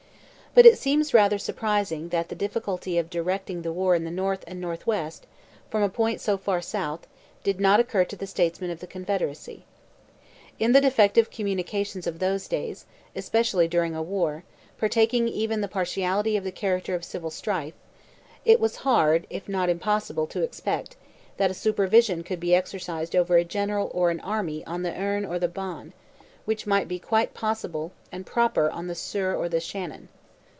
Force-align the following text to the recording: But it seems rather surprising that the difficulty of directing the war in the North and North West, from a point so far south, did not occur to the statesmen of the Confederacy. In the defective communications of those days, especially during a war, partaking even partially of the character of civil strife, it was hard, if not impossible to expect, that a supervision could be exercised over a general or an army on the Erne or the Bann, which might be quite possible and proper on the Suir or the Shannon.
But 0.53 0.65
it 0.65 0.77
seems 0.77 1.13
rather 1.13 1.37
surprising 1.37 2.09
that 2.09 2.27
the 2.27 2.35
difficulty 2.35 2.97
of 2.97 3.09
directing 3.09 3.61
the 3.61 3.71
war 3.71 3.95
in 3.95 4.03
the 4.03 4.11
North 4.11 4.43
and 4.45 4.59
North 4.59 4.85
West, 4.85 5.25
from 5.69 5.81
a 5.81 5.87
point 5.87 6.19
so 6.19 6.37
far 6.37 6.59
south, 6.59 7.07
did 7.41 7.61
not 7.61 7.79
occur 7.79 8.03
to 8.03 8.17
the 8.17 8.27
statesmen 8.27 8.69
of 8.69 8.81
the 8.81 8.85
Confederacy. 8.85 9.63
In 10.59 10.73
the 10.73 10.81
defective 10.81 11.31
communications 11.31 12.05
of 12.05 12.19
those 12.19 12.49
days, 12.49 12.85
especially 13.15 13.69
during 13.69 13.95
a 13.95 14.03
war, 14.03 14.43
partaking 14.77 15.29
even 15.29 15.65
partially 15.69 16.35
of 16.35 16.43
the 16.43 16.51
character 16.51 16.95
of 16.95 17.05
civil 17.05 17.31
strife, 17.31 17.75
it 18.43 18.59
was 18.59 18.75
hard, 18.83 19.25
if 19.29 19.47
not 19.47 19.69
impossible 19.69 20.27
to 20.27 20.43
expect, 20.43 20.97
that 21.37 21.49
a 21.49 21.53
supervision 21.53 22.23
could 22.23 22.41
be 22.41 22.53
exercised 22.53 23.15
over 23.15 23.37
a 23.37 23.45
general 23.45 23.89
or 23.93 24.09
an 24.09 24.19
army 24.19 24.65
on 24.65 24.83
the 24.83 24.93
Erne 24.93 25.23
or 25.23 25.39
the 25.39 25.47
Bann, 25.47 25.93
which 26.43 26.67
might 26.67 26.89
be 26.89 26.99
quite 26.99 27.33
possible 27.33 27.93
and 28.11 28.25
proper 28.25 28.69
on 28.69 28.87
the 28.87 28.95
Suir 28.95 29.33
or 29.33 29.47
the 29.47 29.61
Shannon. 29.61 30.09